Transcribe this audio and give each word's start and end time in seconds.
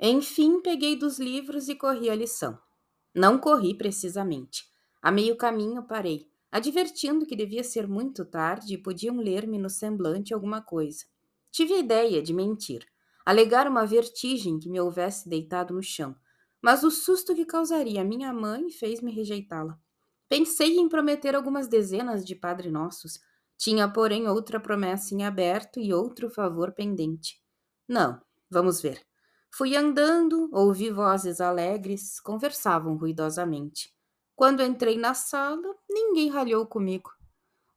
Enfim, 0.00 0.60
peguei 0.60 0.96
dos 0.96 1.18
livros 1.18 1.68
e 1.68 1.74
corri 1.74 2.08
a 2.08 2.14
lição. 2.14 2.58
Não 3.14 3.38
corri 3.38 3.74
precisamente. 3.74 4.64
A 5.02 5.10
meio 5.10 5.36
caminho 5.36 5.82
parei, 5.82 6.28
advertindo 6.52 7.26
que 7.26 7.34
devia 7.34 7.64
ser 7.64 7.88
muito 7.88 8.24
tarde 8.24 8.74
e 8.74 8.78
podiam 8.78 9.16
ler-me 9.16 9.58
no 9.58 9.68
semblante 9.68 10.32
alguma 10.32 10.62
coisa. 10.62 11.04
Tive 11.50 11.74
a 11.74 11.78
ideia 11.78 12.22
de 12.22 12.32
mentir, 12.32 12.86
alegar 13.26 13.66
uma 13.66 13.84
vertigem 13.86 14.58
que 14.58 14.68
me 14.68 14.80
houvesse 14.80 15.28
deitado 15.28 15.74
no 15.74 15.82
chão, 15.82 16.14
mas 16.62 16.84
o 16.84 16.90
susto 16.90 17.34
que 17.34 17.44
causaria 17.44 18.04
minha 18.04 18.32
mãe 18.32 18.70
fez-me 18.70 19.12
rejeitá-la. 19.12 19.78
Pensei 20.28 20.76
em 20.76 20.88
prometer 20.88 21.34
algumas 21.34 21.66
dezenas 21.66 22.24
de 22.24 22.34
Padre 22.34 22.70
Nossos, 22.70 23.18
tinha, 23.56 23.88
porém, 23.92 24.28
outra 24.28 24.60
promessa 24.60 25.14
em 25.14 25.24
aberto 25.24 25.80
e 25.80 25.92
outro 25.92 26.30
favor 26.30 26.72
pendente. 26.72 27.42
Não, 27.88 28.20
vamos 28.48 28.80
ver. 28.80 29.07
Fui 29.50 29.74
andando, 29.74 30.48
ouvi 30.52 30.90
vozes 30.90 31.40
alegres, 31.40 32.20
conversavam 32.20 32.96
ruidosamente. 32.96 33.92
Quando 34.36 34.62
entrei 34.62 34.96
na 34.96 35.14
sala, 35.14 35.74
ninguém 35.90 36.28
ralhou 36.28 36.64
comigo. 36.66 37.10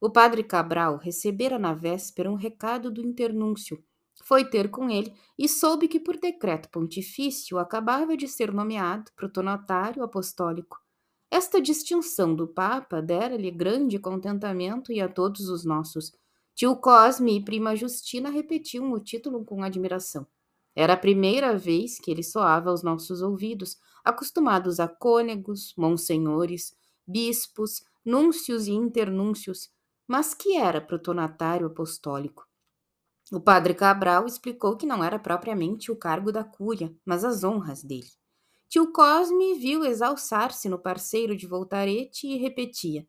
O 0.00 0.10
padre 0.10 0.44
Cabral 0.44 0.96
recebera 0.96 1.58
na 1.58 1.74
véspera 1.74 2.30
um 2.30 2.34
recado 2.34 2.90
do 2.90 3.00
internúncio. 3.00 3.82
Foi 4.24 4.44
ter 4.44 4.70
com 4.70 4.88
ele 4.90 5.12
e 5.38 5.48
soube 5.48 5.88
que, 5.88 5.98
por 5.98 6.18
decreto 6.18 6.68
pontifício, 6.70 7.58
acabava 7.58 8.16
de 8.16 8.28
ser 8.28 8.52
nomeado 8.52 9.10
protonotário 9.16 10.04
apostólico. 10.04 10.78
Esta 11.30 11.60
distinção 11.60 12.34
do 12.34 12.46
Papa 12.46 13.00
dera-lhe 13.00 13.50
grande 13.50 13.98
contentamento 13.98 14.92
e 14.92 15.00
a 15.00 15.08
todos 15.08 15.48
os 15.48 15.64
nossos. 15.64 16.12
Tio 16.54 16.76
Cosme 16.76 17.38
e 17.38 17.44
prima 17.44 17.74
Justina 17.74 18.28
repetiam 18.28 18.92
o 18.92 19.00
título 19.00 19.44
com 19.44 19.62
admiração. 19.62 20.26
Era 20.74 20.94
a 20.94 20.96
primeira 20.96 21.56
vez 21.56 21.98
que 21.98 22.10
ele 22.10 22.22
soava 22.22 22.70
aos 22.70 22.82
nossos 22.82 23.20
ouvidos, 23.20 23.76
acostumados 24.04 24.80
a 24.80 24.88
cônegos, 24.88 25.74
monsenhores, 25.76 26.74
bispos, 27.06 27.84
núncios 28.04 28.66
e 28.66 28.72
internúncios, 28.72 29.70
mas 30.06 30.34
que 30.34 30.56
era 30.56 30.80
protonatário 30.80 31.66
apostólico. 31.66 32.46
O 33.30 33.40
padre 33.40 33.74
Cabral 33.74 34.26
explicou 34.26 34.76
que 34.76 34.86
não 34.86 35.02
era 35.02 35.18
propriamente 35.18 35.90
o 35.90 35.96
cargo 35.96 36.32
da 36.32 36.44
cúria, 36.44 36.94
mas 37.04 37.24
as 37.24 37.44
honras 37.44 37.82
dele. 37.82 38.10
Tio 38.68 38.92
Cosme 38.92 39.54
viu 39.58 39.84
exalçar-se 39.84 40.68
no 40.68 40.78
parceiro 40.78 41.36
de 41.36 41.46
Voltarete 41.46 42.26
e 42.26 42.36
repetia: 42.36 43.06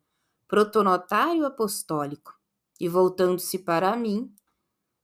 protonotário 0.48 1.45
apostólico. 1.45 2.33
E 2.80 2.88
voltando-se 2.88 3.59
para 3.59 3.95
mim, 3.95 4.33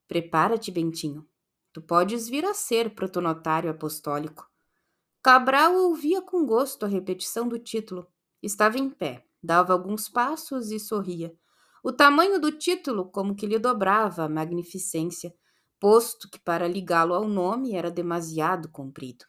prepara-te, 0.08 0.72
Bentinho. 0.72 1.28
Tu 1.72 1.82
podes 1.82 2.28
vir 2.28 2.46
a 2.46 2.54
ser 2.54 2.96
protonotário 2.96 3.70
apostólico. 3.70 4.50
Cabral 5.22 5.76
ouvia 5.76 6.22
com 6.22 6.46
gosto 6.46 6.86
a 6.86 6.88
repetição 6.88 7.48
do 7.48 7.60
título. 7.60 8.08
Estava 8.42 8.80
em 8.80 8.90
pé, 8.90 9.26
dava 9.44 9.74
alguns 9.74 10.10
passos 10.10 10.72
e 10.72 10.80
sorria. 10.80 11.36
O 11.84 11.92
tamanho 11.92 12.40
do 12.40 12.52
título 12.52 13.10
como 13.10 13.36
que 13.36 13.46
lhe 13.46 13.60
dobrava 13.60 14.24
a 14.24 14.30
magnificência, 14.30 15.34
posto 15.80 16.30
que 16.30 16.40
para 16.40 16.68
ligá-lo 16.68 17.14
ao 17.14 17.28
nome 17.28 17.76
era 17.76 17.92
demasiado 17.92 18.70
comprido. 18.70 19.26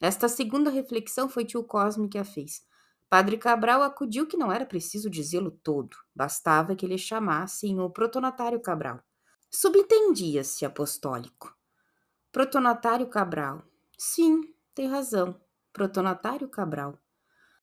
Esta 0.00 0.28
segunda 0.28 0.70
reflexão 0.70 1.28
foi 1.28 1.44
tio 1.44 1.64
Cosme 1.64 2.08
que 2.08 2.18
a 2.18 2.24
fez. 2.24 2.62
Padre 3.08 3.38
Cabral 3.38 3.82
acudiu 3.82 4.26
que 4.26 4.36
não 4.36 4.50
era 4.50 4.66
preciso 4.66 5.08
dizê-lo 5.08 5.50
todo, 5.50 5.96
bastava 6.14 6.74
que 6.74 6.86
lhe 6.86 6.98
chamassem 6.98 7.78
o 7.78 7.88
protonatário 7.88 8.60
Cabral. 8.60 9.00
Subentendia-se 9.50 10.66
apostólico. 10.66 11.54
Protonatário 12.34 13.06
Cabral. 13.06 13.62
Sim, 13.96 14.52
tem 14.74 14.88
razão. 14.88 15.40
Protonatário 15.72 16.48
Cabral. 16.48 16.98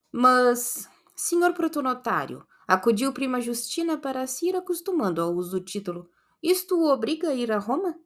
Mas, 0.09 0.87
senhor 1.13 1.53
protonotário, 1.53 2.47
acudiu 2.65 3.11
prima 3.11 3.41
Justina 3.41 3.97
para 3.97 4.25
se 4.25 4.47
ir 4.47 4.55
acostumando 4.55 5.21
ao 5.21 5.33
uso 5.33 5.59
do 5.59 5.59
título. 5.59 6.09
Isto 6.41 6.79
o 6.79 6.89
obriga 6.89 7.31
a 7.31 7.33
ir 7.33 7.51
a 7.51 7.57
Roma? 7.57 7.99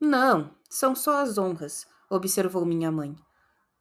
Não, 0.00 0.52
são 0.68 0.92
só 0.92 1.22
as 1.22 1.38
honras, 1.38 1.86
observou 2.10 2.66
minha 2.66 2.90
mãe. 2.90 3.14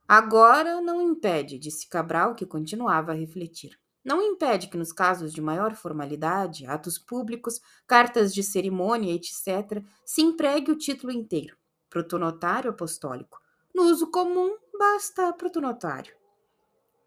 Agora 0.07 0.79
não 0.79 1.01
impede, 1.01 1.57
disse 1.57 1.89
Cabral, 1.89 2.35
que 2.35 2.45
continuava 2.45 3.13
a 3.13 3.16
refletir. 3.16 3.79
Não 4.06 4.22
impede 4.22 4.67
que 4.67 4.78
nos 4.78 4.91
casos 4.91 5.33
de 5.33 5.41
maior 5.41 5.73
formalidade, 5.73 6.67
atos 6.67 7.00
públicos, 7.00 7.59
cartas 7.88 8.31
de 8.31 8.44
cerimônia, 8.44 9.12
etc., 9.12 9.83
se 10.06 10.22
empregue 10.22 10.69
o 10.69 10.78
título 10.78 11.12
inteiro, 11.12 11.57
protonotário 11.90 12.72
apostólico. 12.72 13.40
No 13.74 13.84
uso 13.84 14.09
comum, 14.09 14.58
basta 14.78 15.31
protonotário. 15.34 16.16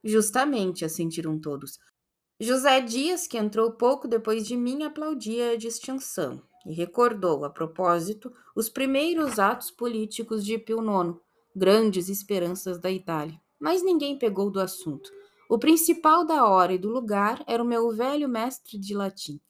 Justamente, 0.03 0.85
assentiram 0.85 1.39
todos. 1.39 1.79
José 2.39 2.81
Dias, 2.81 3.27
que 3.27 3.37
entrou 3.37 3.73
pouco 3.73 4.09
depois 4.09 4.47
de 4.47 4.57
mim, 4.57 4.83
aplaudia 4.83 5.53
a 5.53 5.57
distinção 5.57 6.43
e 6.65 6.73
recordou, 6.73 7.45
a 7.45 7.51
propósito, 7.51 8.33
os 8.55 8.69
primeiros 8.69 9.39
atos 9.39 9.71
políticos 9.71 10.45
de 10.45 10.59
Pio 10.59 10.79
IX, 10.79 11.19
grandes 11.55 12.09
esperanças 12.09 12.79
da 12.79 12.91
Itália. 12.91 13.41
Mas 13.59 13.83
ninguém 13.83 14.19
pegou 14.19 14.51
do 14.51 14.61
assunto. 14.61 15.11
O 15.49 15.59
principal 15.59 16.25
da 16.25 16.47
hora 16.47 16.73
e 16.73 16.79
do 16.79 16.89
lugar 16.89 17.43
era 17.47 17.63
o 17.63 17.67
meu 17.67 17.91
velho 17.91 18.29
mestre 18.29 18.79
de 18.79 18.95
latim. 18.95 19.41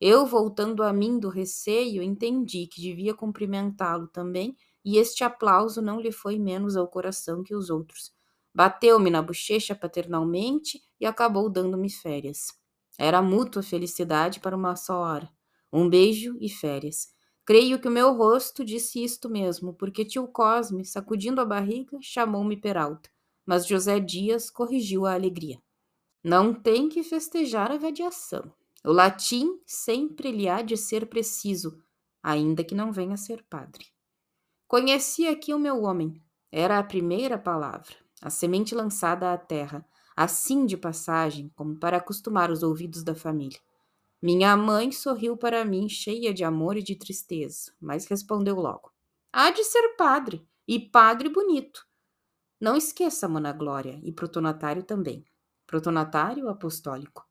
Eu, 0.00 0.26
voltando 0.26 0.82
a 0.82 0.92
mim 0.92 1.18
do 1.18 1.28
receio, 1.28 2.02
entendi 2.02 2.66
que 2.66 2.80
devia 2.80 3.14
cumprimentá-lo 3.14 4.08
também, 4.08 4.56
e 4.84 4.98
este 4.98 5.24
aplauso 5.24 5.80
não 5.80 6.00
lhe 6.00 6.12
foi 6.12 6.38
menos 6.38 6.76
ao 6.76 6.86
coração 6.86 7.42
que 7.42 7.54
os 7.54 7.70
outros. 7.70 8.12
Bateu-me 8.54 9.10
na 9.10 9.20
bochecha 9.20 9.74
paternalmente 9.74 10.80
e 11.00 11.06
acabou 11.06 11.50
dando-me 11.50 11.90
férias. 11.90 12.46
Era 12.98 13.20
mútua 13.20 13.62
felicidade 13.62 14.40
para 14.40 14.56
uma 14.56 14.76
só 14.76 14.98
hora. 15.00 15.28
Um 15.72 15.88
beijo 15.88 16.36
e 16.40 16.48
férias. 16.48 17.08
Creio 17.44 17.78
que 17.78 17.88
o 17.88 17.90
meu 17.90 18.14
rosto 18.14 18.64
disse 18.64 19.02
isto 19.02 19.28
mesmo, 19.28 19.74
porque 19.74 20.04
tio 20.04 20.26
Cosme, 20.26 20.84
sacudindo 20.84 21.40
a 21.40 21.44
barriga, 21.44 21.98
chamou-me 22.00 22.56
Peralta, 22.56 23.10
mas 23.44 23.66
José 23.66 24.00
Dias 24.00 24.50
corrigiu 24.50 25.06
a 25.06 25.14
alegria. 25.14 25.60
Não 26.24 26.54
tem 26.54 26.88
que 26.88 27.02
festejar 27.02 27.70
a 27.70 27.78
vadiação. 27.78 28.52
O 28.86 28.92
latim 28.92 29.60
sempre 29.66 30.30
lhe 30.30 30.48
há 30.48 30.62
de 30.62 30.76
ser 30.76 31.08
preciso, 31.08 31.82
ainda 32.22 32.62
que 32.62 32.72
não 32.72 32.92
venha 32.92 33.14
a 33.14 33.16
ser 33.16 33.42
padre. 33.42 33.84
Conheci 34.68 35.26
aqui 35.26 35.52
o 35.52 35.58
meu 35.58 35.82
homem. 35.82 36.22
Era 36.52 36.78
a 36.78 36.84
primeira 36.84 37.36
palavra, 37.36 37.96
a 38.22 38.30
semente 38.30 38.76
lançada 38.76 39.32
à 39.32 39.36
terra, 39.36 39.84
assim 40.14 40.64
de 40.64 40.76
passagem, 40.76 41.52
como 41.56 41.76
para 41.76 41.96
acostumar 41.96 42.48
os 42.48 42.62
ouvidos 42.62 43.02
da 43.02 43.12
família. 43.12 43.58
Minha 44.22 44.56
mãe 44.56 44.92
sorriu 44.92 45.36
para 45.36 45.64
mim, 45.64 45.88
cheia 45.88 46.32
de 46.32 46.44
amor 46.44 46.76
e 46.76 46.82
de 46.82 46.94
tristeza, 46.94 47.72
mas 47.80 48.06
respondeu 48.06 48.54
logo: 48.54 48.92
Há 49.32 49.50
de 49.50 49.64
ser 49.64 49.96
padre, 49.96 50.46
e 50.66 50.78
padre 50.78 51.28
bonito. 51.28 51.84
Não 52.60 52.76
esqueça, 52.76 53.28
Mona 53.28 53.52
Glória, 53.52 54.00
e 54.04 54.12
protonatário 54.12 54.84
também. 54.84 55.24
Protonatário 55.66 56.48
apostólico. 56.48 57.25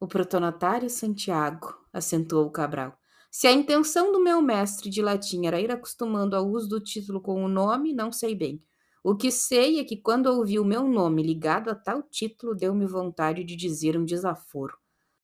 O 0.00 0.08
protonatário 0.08 0.88
Santiago, 0.88 1.76
acentuou 1.92 2.46
o 2.46 2.50
Cabral. 2.50 2.98
Se 3.30 3.46
a 3.46 3.52
intenção 3.52 4.10
do 4.10 4.18
meu 4.18 4.40
mestre 4.40 4.88
de 4.88 5.02
latim 5.02 5.46
era 5.46 5.60
ir 5.60 5.70
acostumando 5.70 6.34
ao 6.34 6.48
uso 6.48 6.70
do 6.70 6.80
título 6.80 7.20
com 7.20 7.44
o 7.44 7.48
nome, 7.48 7.92
não 7.92 8.10
sei 8.10 8.34
bem. 8.34 8.64
O 9.04 9.14
que 9.14 9.30
sei 9.30 9.78
é 9.78 9.84
que 9.84 9.98
quando 9.98 10.26
ouvi 10.26 10.58
o 10.58 10.64
meu 10.64 10.88
nome 10.88 11.22
ligado 11.22 11.68
a 11.68 11.74
tal 11.74 12.02
título, 12.02 12.54
deu-me 12.54 12.86
vontade 12.86 13.44
de 13.44 13.54
dizer 13.54 13.94
um 13.94 14.04
desaforo. 14.04 14.74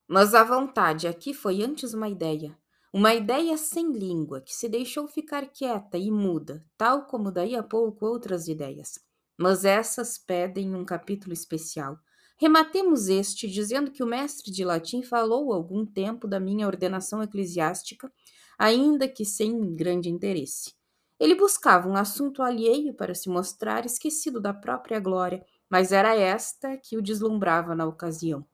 Mas 0.06 0.34
a 0.34 0.44
vontade 0.44 1.08
aqui 1.08 1.32
foi 1.32 1.62
antes 1.62 1.94
uma 1.94 2.08
ideia, 2.08 2.56
uma 2.92 3.14
ideia 3.14 3.56
sem 3.56 3.92
língua 3.92 4.42
que 4.42 4.54
se 4.54 4.68
deixou 4.68 5.08
ficar 5.08 5.46
quieta 5.46 5.96
e 5.96 6.10
muda, 6.10 6.62
tal 6.76 7.06
como 7.06 7.32
daí 7.32 7.56
a 7.56 7.62
pouco 7.62 8.04
outras 8.04 8.46
ideias. 8.46 9.00
Mas 9.38 9.64
essas 9.64 10.18
pedem 10.18 10.74
um 10.74 10.84
capítulo 10.84 11.32
especial. 11.32 11.98
Rematemos 12.38 13.08
este 13.08 13.48
dizendo 13.48 13.90
que 13.90 14.02
o 14.02 14.06
mestre 14.06 14.52
de 14.52 14.64
latim 14.64 15.02
falou 15.02 15.52
algum 15.52 15.86
tempo 15.86 16.28
da 16.28 16.38
minha 16.38 16.66
ordenação 16.66 17.22
eclesiástica, 17.22 18.12
ainda 18.58 19.08
que 19.08 19.24
sem 19.24 19.74
grande 19.74 20.10
interesse. 20.10 20.74
Ele 21.18 21.34
buscava 21.34 21.88
um 21.88 21.96
assunto 21.96 22.42
alheio 22.42 22.92
para 22.92 23.14
se 23.14 23.28
mostrar 23.30 23.86
esquecido 23.86 24.38
da 24.38 24.52
própria 24.52 25.00
glória, 25.00 25.44
mas 25.68 25.92
era 25.92 26.14
esta 26.14 26.76
que 26.76 26.96
o 26.96 27.02
deslumbrava 27.02 27.74
na 27.74 27.86
ocasião. 27.86 28.46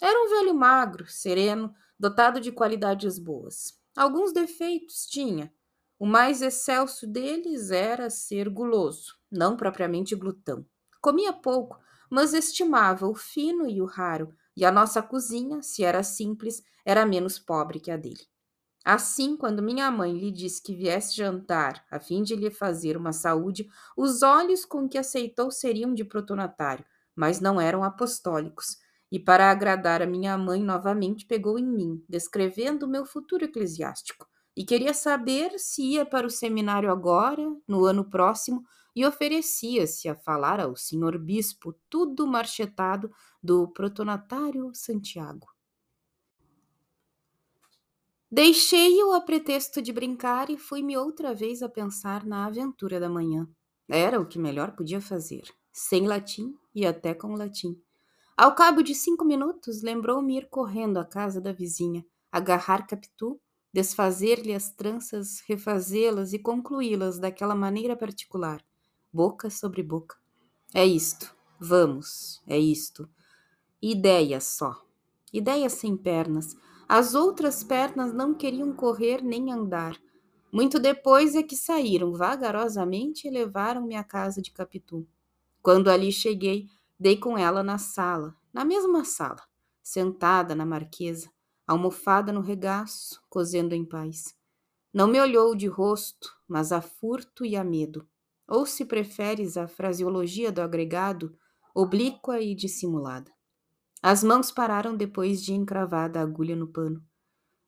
Era 0.00 0.20
um 0.20 0.28
velho 0.28 0.54
magro, 0.54 1.06
sereno, 1.06 1.74
dotado 1.98 2.38
de 2.38 2.52
qualidades 2.52 3.18
boas. 3.18 3.80
Alguns 3.96 4.32
defeitos 4.32 5.06
tinha. 5.06 5.52
O 5.98 6.06
mais 6.06 6.42
excelso 6.42 7.06
deles 7.06 7.70
era 7.70 8.10
ser 8.10 8.48
guloso, 8.48 9.14
não 9.30 9.56
propriamente 9.56 10.14
glutão. 10.14 10.66
Comia 11.00 11.32
pouco, 11.32 11.78
mas 12.12 12.34
estimava 12.34 13.08
o 13.08 13.14
fino 13.14 13.66
e 13.66 13.80
o 13.80 13.86
raro, 13.86 14.34
e 14.54 14.66
a 14.66 14.70
nossa 14.70 15.02
cozinha, 15.02 15.62
se 15.62 15.82
era 15.82 16.02
simples, 16.02 16.62
era 16.84 17.06
menos 17.06 17.38
pobre 17.38 17.80
que 17.80 17.90
a 17.90 17.96
dele. 17.96 18.20
Assim, 18.84 19.34
quando 19.34 19.62
minha 19.62 19.90
mãe 19.90 20.12
lhe 20.12 20.30
disse 20.30 20.62
que 20.62 20.74
viesse 20.74 21.16
jantar, 21.16 21.82
a 21.90 21.98
fim 21.98 22.22
de 22.22 22.36
lhe 22.36 22.50
fazer 22.50 22.98
uma 22.98 23.14
saúde, 23.14 23.66
os 23.96 24.22
olhos 24.22 24.66
com 24.66 24.86
que 24.86 24.98
aceitou 24.98 25.50
seriam 25.50 25.94
de 25.94 26.04
protonatário, 26.04 26.84
mas 27.16 27.40
não 27.40 27.58
eram 27.58 27.82
apostólicos. 27.82 28.76
E 29.10 29.18
para 29.18 29.50
agradar 29.50 30.02
a 30.02 30.06
minha 30.06 30.36
mãe, 30.36 30.62
novamente 30.62 31.24
pegou 31.24 31.58
em 31.58 31.66
mim, 31.66 32.04
descrevendo 32.06 32.84
o 32.84 32.90
meu 32.90 33.06
futuro 33.06 33.46
eclesiástico. 33.46 34.26
E 34.54 34.66
queria 34.66 34.92
saber 34.92 35.58
se 35.58 35.82
ia 35.82 36.04
para 36.04 36.26
o 36.26 36.30
seminário 36.30 36.90
agora, 36.90 37.42
no 37.66 37.86
ano 37.86 38.04
próximo, 38.04 38.62
e 38.94 39.04
oferecia-se 39.06 40.08
a 40.08 40.14
falar 40.14 40.60
ao 40.60 40.76
senhor 40.76 41.18
bispo 41.18 41.74
tudo 41.88 42.26
marchetado 42.26 43.10
do 43.42 43.68
protonatário 43.68 44.70
Santiago. 44.74 45.46
Deixei-o 48.30 49.12
a 49.12 49.20
pretexto 49.20 49.82
de 49.82 49.92
brincar 49.92 50.48
e 50.48 50.56
fui-me 50.56 50.96
outra 50.96 51.34
vez 51.34 51.62
a 51.62 51.68
pensar 51.68 52.24
na 52.24 52.46
aventura 52.46 52.98
da 52.98 53.08
manhã. 53.08 53.46
Era 53.88 54.18
o 54.18 54.26
que 54.26 54.38
melhor 54.38 54.74
podia 54.74 55.02
fazer, 55.02 55.42
sem 55.70 56.06
latim 56.06 56.54
e 56.74 56.86
até 56.86 57.12
com 57.12 57.34
latim. 57.34 57.78
Ao 58.34 58.54
cabo 58.54 58.82
de 58.82 58.94
cinco 58.94 59.24
minutos, 59.24 59.82
lembrou-me 59.82 60.38
ir 60.38 60.48
correndo 60.48 60.96
à 60.96 61.04
casa 61.04 61.42
da 61.42 61.52
vizinha, 61.52 62.04
agarrar 62.30 62.86
Capitu, 62.86 63.38
desfazer-lhe 63.70 64.54
as 64.54 64.70
tranças, 64.70 65.42
refazê-las 65.46 66.32
e 66.32 66.38
concluí-las 66.38 67.18
daquela 67.18 67.54
maneira 67.54 67.94
particular, 67.94 68.64
boca 69.12 69.50
sobre 69.50 69.82
boca. 69.82 70.16
É 70.74 70.86
isto, 70.86 71.34
vamos, 71.60 72.42
é 72.46 72.58
isto. 72.58 73.08
Ideia 73.80 74.40
só. 74.40 74.84
Ideia 75.32 75.68
sem 75.68 75.96
pernas 75.96 76.56
as 76.94 77.14
outras 77.14 77.64
pernas 77.64 78.12
não 78.12 78.34
queriam 78.34 78.70
correr 78.70 79.22
nem 79.22 79.50
andar. 79.50 79.98
Muito 80.52 80.78
depois 80.78 81.34
é 81.34 81.42
que 81.42 81.56
saíram 81.56 82.12
vagarosamente 82.12 83.26
e 83.26 83.30
levaram-me 83.30 83.96
à 83.96 84.04
casa 84.04 84.42
de 84.42 84.50
Capitu. 84.50 85.08
Quando 85.62 85.88
ali 85.88 86.12
cheguei, 86.12 86.66
dei 87.00 87.16
com 87.16 87.38
ela 87.38 87.62
na 87.62 87.78
sala, 87.78 88.36
na 88.52 88.62
mesma 88.62 89.06
sala, 89.06 89.42
sentada 89.82 90.54
na 90.54 90.66
marquesa, 90.66 91.30
almofada 91.66 92.30
no 92.30 92.42
regaço, 92.42 93.22
cozendo 93.30 93.74
em 93.74 93.86
paz. 93.86 94.34
Não 94.92 95.08
me 95.08 95.18
olhou 95.18 95.54
de 95.54 95.68
rosto, 95.68 96.28
mas 96.46 96.72
a 96.72 96.82
furto 96.82 97.42
e 97.42 97.56
a 97.56 97.64
medo. 97.64 98.06
Ou, 98.54 98.66
se 98.66 98.84
preferes 98.84 99.56
a 99.56 99.66
fraseologia 99.66 100.52
do 100.52 100.60
agregado, 100.60 101.34
oblíqua 101.74 102.38
e 102.38 102.54
dissimulada. 102.54 103.32
As 104.02 104.22
mãos 104.22 104.52
pararam 104.52 104.94
depois 104.94 105.42
de 105.42 105.54
encravada 105.54 106.20
a 106.20 106.22
agulha 106.22 106.54
no 106.54 106.68
pano. 106.68 107.02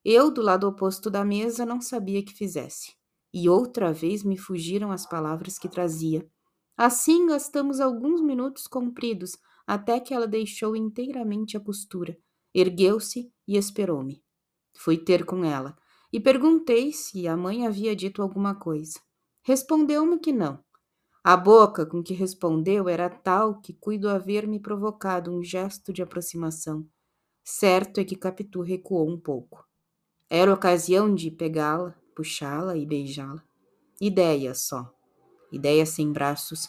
Eu, 0.04 0.30
do 0.30 0.42
lado 0.42 0.68
oposto 0.68 1.08
da 1.08 1.24
mesa, 1.24 1.64
não 1.64 1.80
sabia 1.80 2.22
que 2.22 2.34
fizesse. 2.34 2.92
E 3.32 3.48
outra 3.48 3.94
vez 3.94 4.22
me 4.22 4.36
fugiram 4.36 4.92
as 4.92 5.06
palavras 5.06 5.58
que 5.58 5.70
trazia. 5.70 6.28
Assim 6.76 7.28
gastamos 7.28 7.80
alguns 7.80 8.20
minutos 8.20 8.66
compridos, 8.66 9.38
até 9.66 9.98
que 9.98 10.12
ela 10.12 10.26
deixou 10.26 10.76
inteiramente 10.76 11.56
a 11.56 11.60
costura, 11.60 12.14
ergueu-se 12.52 13.32
e 13.48 13.56
esperou-me. 13.56 14.22
Fui 14.76 14.98
ter 14.98 15.24
com 15.24 15.46
ela 15.46 15.74
e 16.12 16.20
perguntei 16.20 16.92
se 16.92 17.26
a 17.26 17.38
mãe 17.38 17.66
havia 17.66 17.96
dito 17.96 18.20
alguma 18.20 18.54
coisa. 18.54 19.00
Respondeu-me 19.42 20.18
que 20.18 20.32
não, 20.32 20.63
a 21.26 21.38
boca 21.38 21.86
com 21.86 22.02
que 22.02 22.12
respondeu 22.12 22.86
era 22.86 23.08
tal 23.08 23.58
que 23.58 23.72
cuido 23.72 24.10
haver 24.10 24.46
me 24.46 24.60
provocado 24.60 25.34
um 25.34 25.42
gesto 25.42 25.90
de 25.90 26.02
aproximação. 26.02 26.86
Certo 27.42 27.98
é 27.98 28.04
que 28.04 28.14
Capitu 28.14 28.60
recuou 28.60 29.08
um 29.08 29.18
pouco. 29.18 29.64
Era 30.28 30.52
ocasião 30.52 31.14
de 31.14 31.30
pegá-la, 31.30 31.98
puxá-la 32.14 32.76
e 32.76 32.84
beijá-la. 32.84 33.42
Ideia 33.98 34.54
só. 34.54 34.94
Ideia 35.50 35.86
sem 35.86 36.12
braços. 36.12 36.68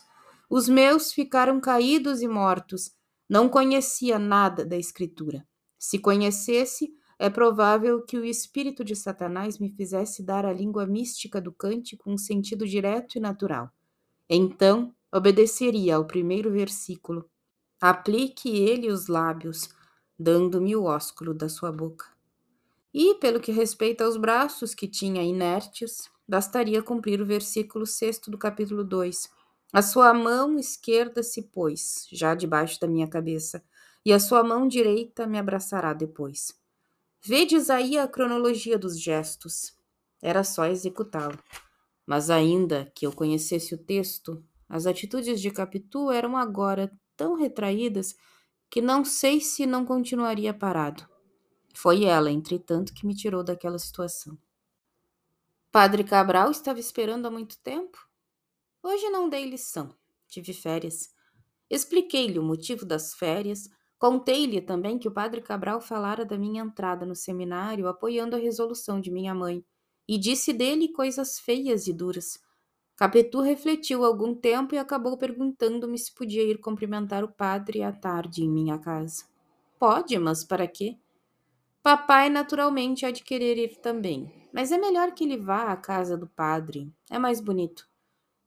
Os 0.50 0.70
meus 0.70 1.12
ficaram 1.12 1.60
caídos 1.60 2.22
e 2.22 2.28
mortos. 2.28 2.92
Não 3.30 3.50
conhecia 3.50 4.18
nada 4.18 4.66
da 4.66 4.78
escritura. 4.78 5.46
Se 5.78 6.00
conhecesse, 6.00 6.94
é 7.20 7.30
provável 7.30 8.06
que 8.06 8.18
o 8.18 8.24
espírito 8.24 8.86
de 8.86 8.96
Satanás 8.96 9.60
me 9.60 9.70
fizesse 9.76 10.24
dar 10.24 10.46
à 10.46 10.54
língua 10.54 10.88
mística 10.88 11.42
do 11.42 11.52
cântico 11.52 12.10
um 12.10 12.18
sentido 12.18 12.66
direto 12.66 13.18
e 13.18 13.20
natural. 13.20 13.70
Então 14.30 14.94
obedeceria 15.14 15.96
ao 15.96 16.06
primeiro 16.06 16.52
versículo. 16.52 17.30
Aplique 17.80 18.50
ele 18.50 18.92
os 18.92 19.08
lábios, 19.08 19.70
dando-me 20.18 20.76
o 20.76 20.84
ósculo 20.84 21.34
da 21.34 21.48
sua 21.48 21.72
boca. 21.72 22.06
E, 22.94 23.16
pelo 23.16 23.40
que 23.40 23.52
respeita 23.52 24.06
aos 24.06 24.18
braços 24.18 24.74
que 24.74 24.88
tinha 24.88 25.22
inertes, 25.22 26.10
bastaria 26.28 26.82
cumprir 26.82 27.22
o 27.22 27.26
versículo 27.26 27.86
6 27.86 28.22
do 28.28 28.38
capítulo 28.38 28.84
2. 28.84 29.30
A 29.74 29.82
sua 29.82 30.14
mão 30.14 30.58
esquerda 30.58 31.22
se 31.22 31.44
pôs, 31.44 32.08
já 32.12 32.34
debaixo 32.34 32.80
da 32.80 32.88
minha 32.88 33.08
cabeça, 33.08 33.64
e 34.06 34.14
a 34.14 34.20
sua 34.20 34.44
mão 34.44 34.68
direita 34.68 35.28
me 35.28 35.38
abraçará 35.38 35.94
depois. 35.94 36.54
Vedes 37.22 37.70
aí 37.70 37.98
a 37.98 38.08
cronologia 38.08 38.78
dos 38.78 39.00
gestos. 39.00 39.76
Era 40.22 40.44
só 40.44 40.66
executá-lo. 40.66 41.38
Mas 42.06 42.30
ainda 42.30 42.92
que 42.96 43.06
eu 43.06 43.12
conhecesse 43.12 43.74
o 43.74 43.78
texto, 43.78 44.44
as 44.70 44.86
atitudes 44.86 45.42
de 45.42 45.52
Capitu 45.52 46.12
eram 46.12 46.38
agora 46.38 46.92
tão 47.16 47.36
retraídas 47.36 48.16
que 48.70 48.82
não 48.82 49.06
sei 49.06 49.40
se 49.40 49.66
não 49.66 49.86
continuaria 49.86 50.54
parado. 50.54 51.08
Foi 51.74 52.04
ela, 52.06 52.32
entretanto, 52.32 52.94
que 52.94 53.06
me 53.06 53.16
tirou 53.16 53.44
daquela 53.44 53.80
situação. 53.80 54.38
Padre 55.72 56.04
Cabral 56.04 56.52
estava 56.52 56.80
esperando 56.80 57.26
há 57.26 57.32
muito 57.32 57.58
tempo? 57.60 57.98
Hoje 58.82 59.10
não 59.10 59.28
dei 59.28 59.50
lição, 59.50 59.94
tive 60.28 60.54
férias. 60.54 61.10
Expliquei-lhe 61.70 62.40
o 62.40 62.44
motivo 62.44 62.86
das 62.86 63.14
férias, 63.14 63.68
contei-lhe 63.98 64.62
também 64.62 64.98
que 64.98 65.08
o 65.08 65.12
padre 65.12 65.42
Cabral 65.42 65.82
falara 65.82 66.24
da 66.24 66.38
minha 66.38 66.64
entrada 66.64 67.06
no 67.06 67.16
seminário 67.16 67.88
apoiando 67.88 68.36
a 68.36 68.40
resolução 68.40 69.02
de 69.02 69.12
minha 69.12 69.34
mãe 69.34 69.66
e 70.08 70.18
disse 70.18 70.54
dele 70.54 70.90
coisas 70.90 71.40
feias 71.40 71.88
e 71.88 71.94
duras. 71.94 72.40
Capetu 72.96 73.42
refletiu 73.42 74.06
algum 74.06 74.34
tempo 74.34 74.76
e 74.76 74.78
acabou 74.78 75.18
perguntando-me 75.18 75.98
se 75.98 76.14
podia 76.14 76.44
ir 76.44 76.60
cumprimentar 76.60 77.24
o 77.24 77.32
padre 77.32 77.84
à 77.84 77.92
tarde 77.92 78.44
em 78.44 78.50
minha 78.50 78.78
casa. 78.80 79.26
Pode, 79.78 80.18
mas 80.18 80.44
para 80.44 80.68
quê? 80.68 80.98
Papai 81.84 82.30
naturalmente 82.30 83.06
há 83.06 83.12
de 83.12 83.24
querer 83.24 83.58
ir 83.58 83.78
também, 83.78 84.32
mas 84.54 84.72
é 84.72 84.78
melhor 84.78 85.14
que 85.14 85.24
ele 85.24 85.38
vá 85.38 85.72
à 85.72 85.78
casa 85.78 86.18
do 86.18 86.28
padre. 86.28 86.92
É 87.10 87.20
mais 87.20 87.40
bonito. 87.40 87.88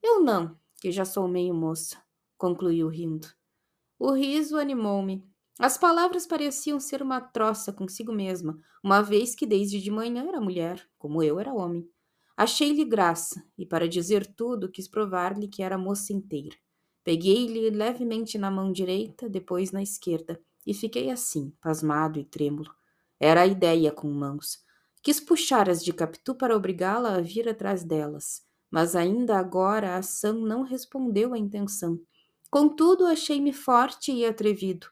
Eu 0.02 0.22
não, 0.22 0.58
que 0.80 0.92
já 0.92 1.04
sou 1.04 1.28
meio 1.28 1.54
moça, 1.54 2.02
concluiu 2.36 2.88
rindo. 2.88 3.28
O 3.98 4.12
riso 4.12 4.58
animou-me. 4.58 5.27
As 5.58 5.76
palavras 5.76 6.24
pareciam 6.24 6.78
ser 6.78 7.02
uma 7.02 7.20
troça 7.20 7.72
consigo 7.72 8.12
mesma, 8.12 8.60
uma 8.82 9.02
vez 9.02 9.34
que 9.34 9.44
desde 9.44 9.80
de 9.80 9.90
manhã 9.90 10.24
era 10.28 10.40
mulher, 10.40 10.88
como 10.96 11.20
eu 11.20 11.40
era 11.40 11.52
homem. 11.52 11.84
Achei-lhe 12.36 12.84
graça, 12.84 13.44
e 13.58 13.66
para 13.66 13.88
dizer 13.88 14.24
tudo, 14.24 14.70
quis 14.70 14.86
provar-lhe 14.86 15.48
que 15.48 15.60
era 15.60 15.76
moça 15.76 16.12
inteira. 16.12 16.56
Peguei-lhe 17.02 17.70
levemente 17.70 18.38
na 18.38 18.52
mão 18.52 18.70
direita, 18.70 19.28
depois 19.28 19.72
na 19.72 19.82
esquerda, 19.82 20.40
e 20.64 20.72
fiquei 20.72 21.10
assim, 21.10 21.52
pasmado 21.60 22.20
e 22.20 22.24
trêmulo. 22.24 22.70
Era 23.18 23.40
a 23.40 23.46
ideia 23.46 23.90
com 23.90 24.08
mãos. 24.08 24.58
Quis 25.02 25.18
puxar 25.18 25.68
as 25.68 25.84
de 25.84 25.92
Capitu 25.92 26.36
para 26.36 26.56
obrigá-la 26.56 27.16
a 27.16 27.20
vir 27.20 27.48
atrás 27.48 27.82
delas, 27.82 28.42
mas 28.70 28.94
ainda 28.94 29.36
agora 29.36 29.94
a 29.94 29.96
ação 29.96 30.34
não 30.34 30.62
respondeu 30.62 31.34
à 31.34 31.38
intenção. 31.38 31.98
Contudo, 32.48 33.06
achei-me 33.06 33.52
forte 33.52 34.12
e 34.12 34.24
atrevido 34.24 34.86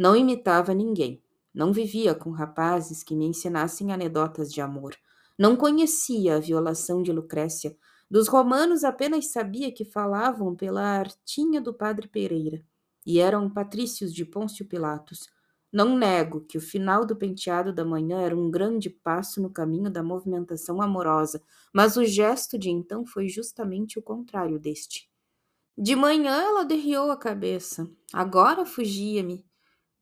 não 0.00 0.16
imitava 0.16 0.72
ninguém. 0.72 1.22
Não 1.52 1.74
vivia 1.74 2.14
com 2.14 2.30
rapazes 2.30 3.02
que 3.02 3.14
me 3.14 3.26
ensinassem 3.26 3.92
anedotas 3.92 4.50
de 4.50 4.62
amor. 4.62 4.96
Não 5.38 5.54
conhecia 5.54 6.36
a 6.36 6.40
violação 6.40 7.02
de 7.02 7.12
Lucrécia. 7.12 7.76
Dos 8.10 8.26
romanos 8.26 8.82
apenas 8.82 9.30
sabia 9.30 9.70
que 9.70 9.84
falavam 9.84 10.56
pela 10.56 10.80
artinha 10.80 11.60
do 11.60 11.74
padre 11.74 12.08
Pereira 12.08 12.64
e 13.04 13.20
eram 13.20 13.50
patrícios 13.50 14.14
de 14.14 14.24
Pôncio 14.24 14.66
Pilatos. 14.66 15.28
Não 15.70 15.98
nego 15.98 16.46
que 16.46 16.56
o 16.56 16.62
final 16.62 17.04
do 17.04 17.14
penteado 17.14 17.70
da 17.70 17.84
manhã 17.84 18.22
era 18.22 18.34
um 18.34 18.50
grande 18.50 18.88
passo 18.88 19.42
no 19.42 19.50
caminho 19.50 19.90
da 19.90 20.02
movimentação 20.02 20.80
amorosa, 20.80 21.42
mas 21.74 21.98
o 21.98 22.06
gesto 22.06 22.58
de 22.58 22.70
então 22.70 23.04
foi 23.04 23.28
justamente 23.28 23.98
o 23.98 24.02
contrário 24.02 24.58
deste. 24.58 25.10
De 25.76 25.94
manhã 25.94 26.40
ela 26.40 26.64
derriou 26.64 27.10
a 27.10 27.18
cabeça. 27.18 27.86
Agora 28.14 28.64
fugia-me. 28.64 29.49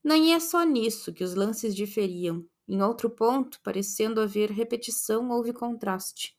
Nem 0.03 0.35
é 0.35 0.41
só 0.41 0.65
nisso 0.65 1.13
que 1.13 1.25
os 1.25 1.35
lances 1.35 1.75
diferiam. 1.75 2.45
Em 2.69 2.83
outro 2.83 3.09
ponto, 3.09 3.59
parecendo 3.63 4.21
haver 4.21 4.51
repetição, 4.51 5.31
houve 5.31 5.53
contraste. 5.53 6.37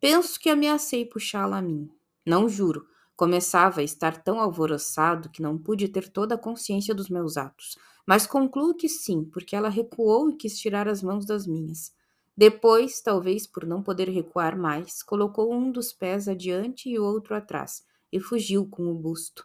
Penso 0.00 0.38
que 0.38 0.50
ameacei 0.50 1.04
puxá-la 1.06 1.58
a 1.58 1.62
mim. 1.62 1.88
Não 2.26 2.48
juro. 2.48 2.86
Começava 3.14 3.80
a 3.80 3.84
estar 3.84 4.22
tão 4.22 4.40
alvoroçado 4.40 5.30
que 5.30 5.40
não 5.40 5.56
pude 5.56 5.88
ter 5.88 6.08
toda 6.08 6.34
a 6.34 6.38
consciência 6.38 6.94
dos 6.94 7.08
meus 7.08 7.36
atos. 7.36 7.78
Mas 8.06 8.26
concluo 8.26 8.74
que 8.74 8.88
sim, 8.88 9.24
porque 9.24 9.54
ela 9.54 9.68
recuou 9.68 10.28
e 10.28 10.36
quis 10.36 10.58
tirar 10.58 10.88
as 10.88 11.02
mãos 11.02 11.24
das 11.24 11.46
minhas. 11.46 11.92
Depois, 12.36 13.00
talvez 13.00 13.46
por 13.46 13.66
não 13.66 13.82
poder 13.82 14.08
recuar 14.08 14.58
mais, 14.58 15.02
colocou 15.02 15.52
um 15.52 15.70
dos 15.70 15.92
pés 15.92 16.26
adiante 16.26 16.88
e 16.88 16.98
o 16.98 17.04
outro 17.04 17.34
atrás, 17.34 17.84
e 18.10 18.18
fugiu 18.18 18.66
com 18.66 18.90
o 18.90 18.94
busto. 18.94 19.44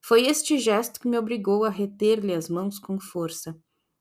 Foi 0.00 0.26
este 0.26 0.58
gesto 0.58 1.00
que 1.00 1.08
me 1.08 1.18
obrigou 1.18 1.64
a 1.64 1.70
reter-lhe 1.70 2.34
as 2.34 2.48
mãos 2.48 2.78
com 2.78 2.98
força. 2.98 3.56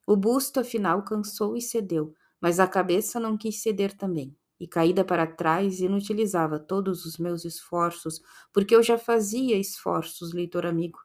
O 0.08 0.16
busto, 0.16 0.60
afinal, 0.60 1.04
cansou 1.04 1.56
e 1.56 1.62
cedeu, 1.62 2.14
mas 2.42 2.60
a 2.60 2.68
cabeça 2.68 3.20
não 3.20 3.38
quis 3.38 3.62
ceder 3.62 3.96
também. 3.96 4.36
E 4.60 4.68
caída 4.68 5.06
para 5.06 5.28
trás, 5.28 5.80
inutilizava 5.80 6.60
todos 6.60 7.06
os 7.06 7.18
meus 7.18 7.46
esforços, 7.46 8.22
porque 8.52 8.76
eu 8.76 8.84
já 8.84 8.98
fazia 8.98 9.58
esforços, 9.58 10.34
leitor 10.34 10.66
amigo. 10.66 11.00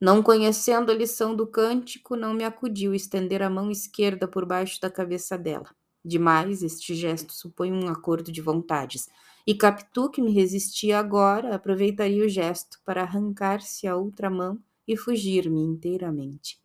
Não 0.00 0.22
conhecendo 0.22 0.90
a 0.90 0.94
lição 0.94 1.34
do 1.34 1.46
cântico, 1.46 2.16
não 2.16 2.34
me 2.34 2.44
acudiu 2.44 2.94
estender 2.94 3.42
a 3.42 3.48
mão 3.48 3.70
esquerda 3.70 4.26
por 4.26 4.44
baixo 4.44 4.80
da 4.80 4.90
cabeça 4.90 5.38
dela. 5.38 5.70
Demais, 6.04 6.62
este 6.62 6.94
gesto 6.94 7.32
supõe 7.32 7.72
um 7.72 7.88
acordo 7.88 8.32
de 8.32 8.40
vontades, 8.40 9.08
e 9.46 9.54
Capitu, 9.54 10.10
que 10.10 10.22
me 10.22 10.32
resistia 10.32 10.98
agora, 10.98 11.54
aproveitaria 11.54 12.24
o 12.24 12.28
gesto 12.28 12.80
para 12.84 13.02
arrancar-se 13.02 13.86
a 13.86 13.96
outra 13.96 14.30
mão 14.30 14.58
e 14.86 14.96
fugir-me 14.96 15.60
inteiramente. 15.60 16.60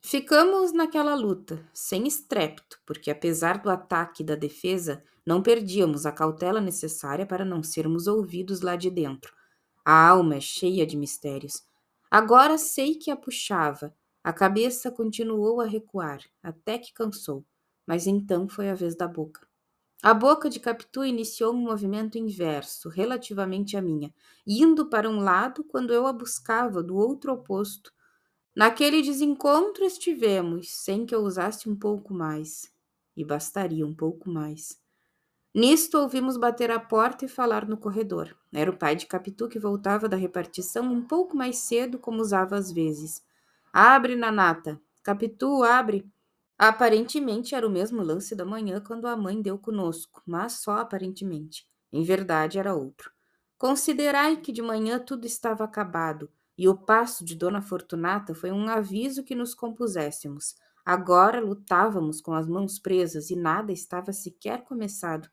Ficamos 0.00 0.72
naquela 0.72 1.14
luta, 1.14 1.66
sem 1.72 2.06
estrépito, 2.06 2.78
porque 2.86 3.10
apesar 3.10 3.58
do 3.58 3.70
ataque 3.70 4.22
e 4.22 4.26
da 4.26 4.34
defesa, 4.34 5.02
não 5.26 5.42
perdíamos 5.42 6.04
a 6.04 6.12
cautela 6.12 6.60
necessária 6.60 7.24
para 7.24 7.44
não 7.44 7.62
sermos 7.62 8.06
ouvidos 8.06 8.60
lá 8.60 8.76
de 8.76 8.90
dentro. 8.90 9.32
A 9.84 10.08
alma 10.08 10.36
é 10.36 10.40
cheia 10.40 10.86
de 10.86 10.96
mistérios. 10.96 11.62
Agora 12.10 12.58
sei 12.58 12.94
que 12.94 13.10
a 13.10 13.16
puxava. 13.16 13.94
A 14.22 14.32
cabeça 14.32 14.90
continuou 14.90 15.60
a 15.60 15.66
recuar, 15.66 16.20
até 16.42 16.78
que 16.78 16.92
cansou 16.92 17.44
mas 17.86 18.06
então 18.06 18.48
foi 18.48 18.70
a 18.70 18.74
vez 18.74 18.96
da 18.96 19.06
boca. 19.06 19.46
A 20.04 20.12
boca 20.12 20.50
de 20.50 20.60
Capitu 20.60 21.02
iniciou 21.02 21.54
um 21.54 21.62
movimento 21.62 22.18
inverso, 22.18 22.90
relativamente 22.90 23.74
à 23.74 23.80
minha, 23.80 24.12
indo 24.46 24.84
para 24.84 25.08
um 25.08 25.18
lado 25.18 25.64
quando 25.64 25.94
eu 25.94 26.06
a 26.06 26.12
buscava 26.12 26.82
do 26.82 26.94
outro 26.94 27.32
oposto. 27.32 27.90
Naquele 28.54 29.00
desencontro 29.00 29.82
estivemos, 29.82 30.68
sem 30.70 31.06
que 31.06 31.14
eu 31.14 31.22
usasse 31.22 31.70
um 31.70 31.74
pouco 31.74 32.12
mais. 32.12 32.70
E 33.16 33.24
bastaria 33.24 33.86
um 33.86 33.94
pouco 33.94 34.28
mais. 34.28 34.78
Nisto 35.54 35.96
ouvimos 35.96 36.36
bater 36.36 36.70
à 36.70 36.78
porta 36.78 37.24
e 37.24 37.28
falar 37.28 37.66
no 37.66 37.78
corredor. 37.78 38.36
Era 38.52 38.70
o 38.70 38.76
pai 38.76 38.96
de 38.96 39.06
Capitu 39.06 39.48
que 39.48 39.58
voltava 39.58 40.06
da 40.06 40.18
repartição 40.18 40.84
um 40.84 41.00
pouco 41.00 41.34
mais 41.34 41.56
cedo, 41.56 41.98
como 41.98 42.20
usava 42.20 42.56
às 42.56 42.70
vezes. 42.70 43.22
Abre, 43.72 44.16
Nanata. 44.16 44.78
Capitu, 45.02 45.62
abre. 45.62 46.06
Aparentemente 46.58 47.54
era 47.54 47.66
o 47.66 47.70
mesmo 47.70 48.02
lance 48.02 48.34
da 48.34 48.44
manhã 48.44 48.80
quando 48.80 49.06
a 49.06 49.16
mãe 49.16 49.42
deu 49.42 49.58
conosco, 49.58 50.22
mas 50.24 50.54
só 50.54 50.78
aparentemente. 50.78 51.66
Em 51.92 52.02
verdade 52.02 52.58
era 52.58 52.74
outro. 52.74 53.10
Considerai 53.58 54.36
que 54.36 54.52
de 54.52 54.62
manhã 54.62 54.98
tudo 54.98 55.26
estava 55.26 55.64
acabado, 55.64 56.30
e 56.56 56.68
o 56.68 56.76
passo 56.76 57.24
de 57.24 57.34
Dona 57.34 57.60
Fortunata 57.60 58.34
foi 58.34 58.52
um 58.52 58.68
aviso 58.68 59.24
que 59.24 59.34
nos 59.34 59.54
compuséssemos. 59.54 60.54
Agora 60.84 61.40
lutávamos 61.40 62.20
com 62.20 62.32
as 62.34 62.46
mãos 62.46 62.78
presas 62.78 63.30
e 63.30 63.36
nada 63.36 63.72
estava 63.72 64.12
sequer 64.12 64.62
começado. 64.62 65.28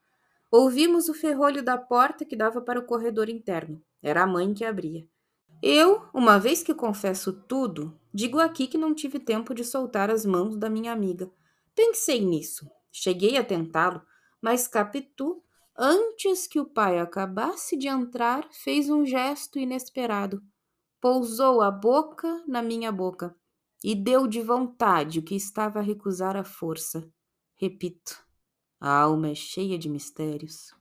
Ouvimos 0.50 1.10
o 1.10 1.14
ferrolho 1.14 1.64
da 1.64 1.78
porta 1.78 2.26
que 2.26 2.36
dava 2.36 2.62
para 2.62 2.80
o 2.80 2.86
corredor 2.86 3.30
interno. 3.30 3.82
Era 4.02 4.24
a 4.24 4.28
mãe 4.28 4.54
que 4.54 4.66
abria. 4.66 5.08
Eu, 5.62 6.08
uma 6.12 6.40
vez 6.40 6.64
que 6.64 6.74
confesso 6.74 7.32
tudo, 7.32 7.96
digo 8.12 8.40
aqui 8.40 8.66
que 8.66 8.80
não 8.80 8.96
tive 8.96 9.20
tempo 9.20 9.54
de 9.54 9.64
soltar 9.64 10.10
as 10.10 10.26
mãos 10.26 10.58
da 10.58 10.68
minha 10.70 10.92
amiga. 10.92 11.32
Pensei 11.76 12.20
nisso, 12.20 12.68
cheguei 12.92 13.38
a 13.38 13.44
tentá-lo, 13.44 14.02
mas 14.42 14.68
Capitu, 14.68 15.44
antes 15.78 16.48
que 16.48 16.60
o 16.60 16.66
pai 16.66 17.00
acabasse 17.00 17.78
de 17.78 17.88
entrar, 17.88 18.48
fez 18.52 18.90
um 18.90 19.06
gesto 19.06 19.60
inesperado. 19.60 20.42
Pousou 21.00 21.62
a 21.62 21.70
boca 21.70 22.44
na 22.48 22.64
minha 22.64 22.92
boca 22.92 23.36
e 23.84 23.94
deu 23.94 24.28
de 24.28 24.42
vontade 24.42 25.20
o 25.20 25.24
que 25.24 25.36
estava 25.36 25.78
a 25.78 25.84
recusar 25.84 26.36
à 26.36 26.44
força. 26.44 27.08
Repito, 27.56 28.18
a 28.80 28.92
alma 28.92 29.30
é 29.30 29.36
cheia 29.36 29.78
de 29.78 29.88
mistérios. 29.90 30.81